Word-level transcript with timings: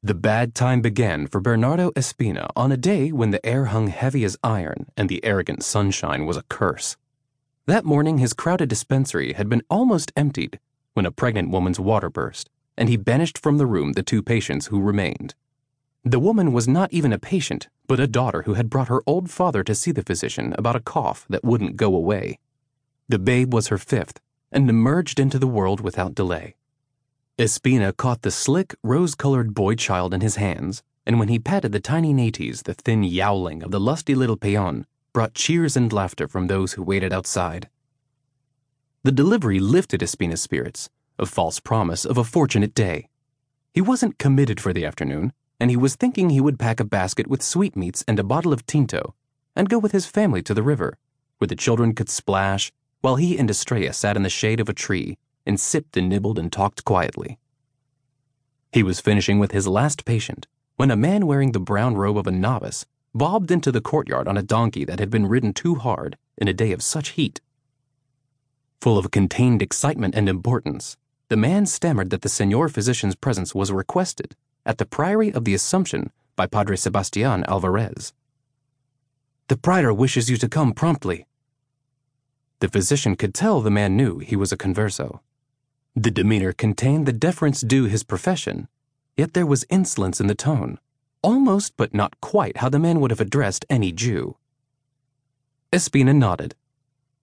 The 0.00 0.14
bad 0.14 0.54
time 0.54 0.80
began 0.80 1.26
for 1.26 1.40
Bernardo 1.40 1.90
Espina 1.90 2.50
on 2.54 2.70
a 2.70 2.76
day 2.76 3.10
when 3.10 3.32
the 3.32 3.44
air 3.44 3.64
hung 3.64 3.88
heavy 3.88 4.22
as 4.22 4.38
iron 4.44 4.86
and 4.96 5.08
the 5.08 5.24
arrogant 5.24 5.64
sunshine 5.64 6.24
was 6.24 6.36
a 6.36 6.44
curse. 6.44 6.96
That 7.66 7.84
morning, 7.84 8.18
his 8.18 8.32
crowded 8.32 8.68
dispensary 8.68 9.32
had 9.32 9.48
been 9.48 9.64
almost 9.68 10.12
emptied 10.14 10.60
when 10.94 11.04
a 11.04 11.10
pregnant 11.10 11.50
woman's 11.50 11.80
water 11.80 12.10
burst, 12.10 12.48
and 12.76 12.88
he 12.88 12.96
banished 12.96 13.38
from 13.38 13.58
the 13.58 13.66
room 13.66 13.94
the 13.94 14.04
two 14.04 14.22
patients 14.22 14.68
who 14.68 14.80
remained. 14.80 15.34
The 16.04 16.20
woman 16.20 16.52
was 16.52 16.68
not 16.68 16.92
even 16.92 17.12
a 17.12 17.18
patient, 17.18 17.66
but 17.88 17.98
a 17.98 18.06
daughter 18.06 18.42
who 18.42 18.54
had 18.54 18.70
brought 18.70 18.86
her 18.86 19.02
old 19.04 19.30
father 19.30 19.64
to 19.64 19.74
see 19.74 19.90
the 19.90 20.04
physician 20.04 20.54
about 20.56 20.76
a 20.76 20.80
cough 20.80 21.26
that 21.28 21.44
wouldn't 21.44 21.76
go 21.76 21.92
away. 21.96 22.38
The 23.08 23.18
babe 23.18 23.52
was 23.52 23.66
her 23.66 23.78
fifth 23.78 24.20
and 24.52 24.70
emerged 24.70 25.18
into 25.18 25.40
the 25.40 25.48
world 25.48 25.80
without 25.80 26.14
delay. 26.14 26.54
Espina 27.38 27.96
caught 27.96 28.22
the 28.22 28.32
slick, 28.32 28.74
rose 28.82 29.14
colored 29.14 29.54
boy 29.54 29.76
child 29.76 30.12
in 30.12 30.20
his 30.20 30.34
hands, 30.34 30.82
and 31.06 31.20
when 31.20 31.28
he 31.28 31.38
patted 31.38 31.70
the 31.70 31.78
tiny 31.78 32.12
nates, 32.12 32.64
the 32.64 32.74
thin 32.74 33.04
yowling 33.04 33.62
of 33.62 33.70
the 33.70 33.78
lusty 33.78 34.16
little 34.16 34.36
peon 34.36 34.84
brought 35.12 35.34
cheers 35.34 35.76
and 35.76 35.92
laughter 35.92 36.26
from 36.26 36.48
those 36.48 36.72
who 36.72 36.82
waited 36.82 37.12
outside. 37.12 37.68
The 39.04 39.12
delivery 39.12 39.60
lifted 39.60 40.02
Espina's 40.02 40.42
spirits, 40.42 40.90
a 41.16 41.26
false 41.26 41.60
promise 41.60 42.04
of 42.04 42.18
a 42.18 42.24
fortunate 42.24 42.74
day. 42.74 43.08
He 43.72 43.80
wasn't 43.80 44.18
committed 44.18 44.60
for 44.60 44.72
the 44.72 44.84
afternoon, 44.84 45.32
and 45.60 45.70
he 45.70 45.76
was 45.76 45.94
thinking 45.94 46.30
he 46.30 46.40
would 46.40 46.58
pack 46.58 46.80
a 46.80 46.84
basket 46.84 47.28
with 47.28 47.44
sweetmeats 47.44 48.04
and 48.08 48.18
a 48.18 48.24
bottle 48.24 48.52
of 48.52 48.66
tinto 48.66 49.14
and 49.54 49.68
go 49.68 49.78
with 49.78 49.92
his 49.92 50.06
family 50.06 50.42
to 50.42 50.54
the 50.54 50.62
river, 50.64 50.98
where 51.38 51.46
the 51.46 51.54
children 51.54 51.94
could 51.94 52.08
splash 52.08 52.72
while 53.00 53.14
he 53.14 53.38
and 53.38 53.48
Estrella 53.48 53.92
sat 53.92 54.16
in 54.16 54.24
the 54.24 54.28
shade 54.28 54.58
of 54.58 54.68
a 54.68 54.72
tree 54.72 55.16
and 55.48 55.58
sipped 55.58 55.96
and 55.96 56.08
nibbled 56.08 56.38
and 56.38 56.52
talked 56.52 56.84
quietly. 56.84 57.38
He 58.70 58.82
was 58.82 59.00
finishing 59.00 59.38
with 59.38 59.52
his 59.52 59.66
last 59.66 60.04
patient 60.04 60.46
when 60.76 60.90
a 60.90 60.96
man 60.96 61.26
wearing 61.26 61.52
the 61.52 61.58
brown 61.58 61.96
robe 61.96 62.18
of 62.18 62.26
a 62.26 62.30
novice 62.30 62.86
bobbed 63.14 63.50
into 63.50 63.72
the 63.72 63.80
courtyard 63.80 64.28
on 64.28 64.36
a 64.36 64.42
donkey 64.42 64.84
that 64.84 65.00
had 65.00 65.10
been 65.10 65.26
ridden 65.26 65.52
too 65.52 65.76
hard 65.76 66.16
in 66.36 66.46
a 66.46 66.52
day 66.52 66.70
of 66.70 66.82
such 66.82 67.10
heat. 67.10 67.40
Full 68.80 68.98
of 68.98 69.10
contained 69.10 69.62
excitement 69.62 70.14
and 70.14 70.28
importance, 70.28 70.96
the 71.28 71.36
man 71.36 71.66
stammered 71.66 72.10
that 72.10 72.22
the 72.22 72.28
senor 72.28 72.68
physician's 72.68 73.16
presence 73.16 73.54
was 73.54 73.72
requested 73.72 74.36
at 74.64 74.78
the 74.78 74.86
Priory 74.86 75.32
of 75.32 75.44
the 75.44 75.54
Assumption 75.54 76.12
by 76.36 76.46
Padre 76.46 76.76
Sebastian 76.76 77.42
Alvarez. 77.48 78.12
The 79.48 79.56
prior 79.56 79.92
wishes 79.92 80.30
you 80.30 80.36
to 80.36 80.48
come 80.48 80.72
promptly. 80.72 81.26
The 82.60 82.68
physician 82.68 83.16
could 83.16 83.34
tell 83.34 83.60
the 83.60 83.70
man 83.70 83.96
knew 83.96 84.18
he 84.18 84.36
was 84.36 84.52
a 84.52 84.56
converso. 84.56 85.20
The 86.00 86.12
demeanor 86.12 86.52
contained 86.52 87.06
the 87.06 87.12
deference 87.12 87.60
due 87.60 87.86
his 87.86 88.04
profession, 88.04 88.68
yet 89.16 89.34
there 89.34 89.44
was 89.44 89.66
insolence 89.68 90.20
in 90.20 90.28
the 90.28 90.34
tone, 90.36 90.78
almost 91.22 91.76
but 91.76 91.92
not 91.92 92.20
quite 92.20 92.58
how 92.58 92.68
the 92.68 92.78
man 92.78 93.00
would 93.00 93.10
have 93.10 93.20
addressed 93.20 93.66
any 93.68 93.90
Jew. 93.90 94.36
Espina 95.72 96.14
nodded. 96.14 96.54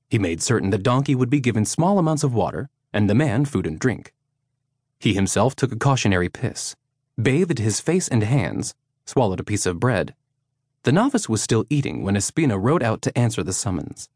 He 0.10 0.20
made 0.20 0.42
certain 0.42 0.72
the 0.72 0.78
donkey 0.78 1.16
would 1.16 1.30
be 1.30 1.40
given 1.40 1.64
small 1.64 1.98
amounts 1.98 2.22
of 2.22 2.34
water 2.34 2.70
and 2.92 3.10
the 3.10 3.16
man 3.16 3.46
food 3.46 3.66
and 3.66 3.80
drink. 3.80 4.12
He 5.00 5.14
himself 5.14 5.56
took 5.56 5.72
a 5.72 5.78
cautionary 5.78 6.28
piss, 6.28 6.76
bathed 7.16 7.60
his 7.60 7.80
face 7.80 8.10
and 8.10 8.24
hands, 8.24 8.76
swallowed 9.06 9.40
a 9.40 9.46
piece 9.46 9.66
of 9.66 9.80
bread. 9.80 10.14
The 10.84 10.92
novice 10.92 11.30
was 11.30 11.42
still 11.42 11.66
eating 11.70 12.04
when 12.04 12.16
Espina 12.16 12.62
rode 12.62 12.84
out 12.84 13.02
to 13.04 13.18
answer 13.18 13.42
the 13.42 13.54
summons. 13.54 14.10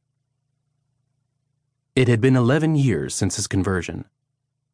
It 1.96 2.10
had 2.10 2.20
been 2.20 2.36
eleven 2.36 2.76
years 2.76 3.16
since 3.16 3.38
his 3.38 3.48
conversion. 3.48 4.04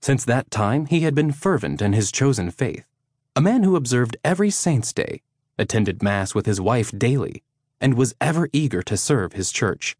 Since 0.02 0.26
that 0.26 0.52
time, 0.52 0.86
he 0.86 1.02
had 1.02 1.16
been 1.16 1.32
fervent 1.32 1.82
in 1.82 1.94
his 1.94 2.12
chosen 2.12 2.52
faith, 2.52 2.86
a 3.36 3.42
man 3.42 3.64
who 3.64 3.76
observed 3.76 4.18
every 4.24 4.50
saint's 4.50 4.94
day, 4.94 5.22
attended 5.58 6.04
Mass 6.04 6.36
with 6.36 6.46
his 6.46 6.62
wife 6.62 6.92
daily, 6.98 7.44
and 7.82 7.96
was 7.96 8.16
ever 8.22 8.50
eager 8.54 8.82
to 8.84 8.98
serve 8.98 9.34
his 9.34 9.52
church. 9.52 9.96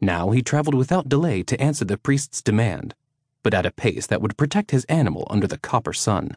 Now 0.00 0.30
he 0.30 0.42
traveled 0.42 0.74
without 0.74 1.08
delay 1.08 1.42
to 1.44 1.60
answer 1.60 1.84
the 1.84 1.98
priest's 1.98 2.42
demand, 2.42 2.94
but 3.42 3.54
at 3.54 3.66
a 3.66 3.70
pace 3.70 4.06
that 4.06 4.22
would 4.22 4.36
protect 4.36 4.70
his 4.70 4.84
animal 4.84 5.26
under 5.30 5.46
the 5.46 5.58
copper 5.58 5.92
sun. 5.92 6.36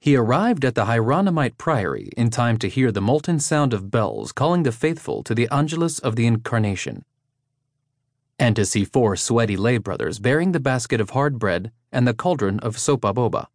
He 0.00 0.14
arrived 0.16 0.64
at 0.64 0.74
the 0.74 0.84
Hieronymite 0.84 1.58
Priory 1.58 2.10
in 2.16 2.30
time 2.30 2.56
to 2.58 2.68
hear 2.68 2.92
the 2.92 3.00
molten 3.00 3.40
sound 3.40 3.72
of 3.72 3.90
bells 3.90 4.30
calling 4.32 4.62
the 4.62 4.72
faithful 4.72 5.22
to 5.24 5.34
the 5.34 5.48
Angelus 5.50 5.98
of 5.98 6.14
the 6.14 6.26
Incarnation 6.26 7.04
and 8.38 8.54
to 8.56 8.64
see 8.64 8.84
four 8.84 9.16
sweaty 9.16 9.56
lay 9.56 9.78
brothers 9.78 10.18
bearing 10.18 10.52
the 10.52 10.60
basket 10.60 11.00
of 11.00 11.10
hard 11.10 11.38
bread 11.38 11.72
and 11.92 12.06
the 12.06 12.14
cauldron 12.14 12.60
of 12.60 12.76
sopa 12.76 13.14
boba, 13.14 13.46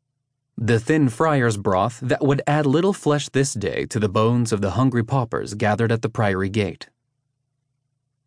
the 0.58 0.80
thin 0.80 1.10
friar's 1.10 1.58
broth 1.58 2.00
that 2.02 2.24
would 2.24 2.42
add 2.46 2.66
little 2.66 2.94
flesh 2.94 3.30
this 3.30 3.54
day 3.54 3.86
to 3.86 4.00
the 4.00 4.10
bones 4.10 4.52
of 4.52 4.62
the 4.62 4.72
hungry 4.72 5.04
paupers 5.04 5.56
gathered 5.56 5.92
at 5.92 6.02
the 6.02 6.10
priory 6.10 6.50
gate. 6.50 6.90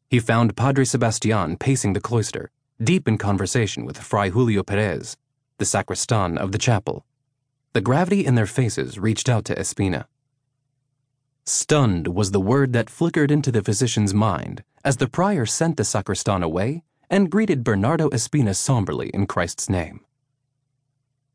He 0.09 0.21
found 0.21 0.57
Padre 0.57 0.85
Sebastian 0.85 1.57
pacing 1.57 1.93
the 1.93 2.01
cloister, 2.01 2.51
deep 2.83 3.09
in 3.09 3.19
conversation 3.19 3.85
with 3.85 3.99
Fray 3.99 4.31
Julio 4.31 4.63
Perez, 4.63 5.17
the 5.59 5.65
sacristan 5.65 6.37
of 6.37 6.53
the 6.53 6.59
chapel. 6.59 7.05
The 7.73 7.81
gravity 7.81 8.25
in 8.25 8.35
their 8.35 8.47
faces 8.47 8.99
reached 8.99 9.29
out 9.29 9.45
to 9.47 9.55
Espina. 9.55 10.07
Stunned 11.49 12.09
was 12.09 12.33
the 12.33 12.41
word 12.41 12.73
that 12.73 12.91
flickered 12.91 13.31
into 13.31 13.53
the 13.53 13.63
physician's 13.63 14.13
mind 14.13 14.65
as 14.85 14.97
the 14.97 15.07
prior 15.07 15.47
sent 15.47 15.77
the 15.77 15.85
sacristan 15.85 16.43
away 16.43 16.83
and 17.09 17.31
greeted 17.31 17.63
Bernardo 17.63 18.09
Espina 18.11 18.53
somberly 18.53 19.11
in 19.11 19.29
Christ's 19.29 19.69
name. 19.69 20.01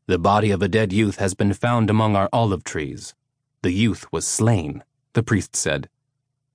The 0.06 0.18
body 0.18 0.50
of 0.50 0.60
a 0.60 0.68
dead 0.68 0.92
youth 0.92 1.16
has 1.16 1.32
been 1.32 1.54
found 1.54 1.88
among 1.88 2.14
our 2.14 2.28
olive 2.30 2.62
trees. 2.62 3.14
The 3.62 3.70
youth 3.70 4.04
was 4.12 4.26
slain, 4.26 4.84
the 5.14 5.22
priest 5.22 5.56
said. 5.56 5.88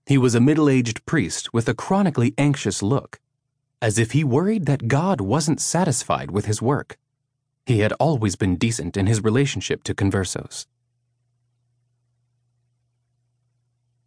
He 0.05 0.19
was 0.19 0.35
a 0.35 0.39
middle 0.39 0.69
aged 0.69 1.03
priest 1.07 1.51
with 1.51 1.67
a 1.67 1.73
chronically 1.73 2.35
anxious 2.37 2.83
look, 2.83 3.19
as 3.81 3.97
if 3.97 4.11
he 4.11 4.23
worried 4.23 4.67
that 4.67 4.87
God 4.87 5.19
wasn't 5.19 5.61
satisfied 5.61 6.29
with 6.29 6.45
his 6.45 6.61
work. 6.61 6.99
He 7.65 7.79
had 7.79 7.93
always 7.93 8.35
been 8.35 8.55
decent 8.55 8.95
in 8.95 9.07
his 9.07 9.23
relationship 9.23 9.81
to 9.85 9.95
conversos. 9.95 10.67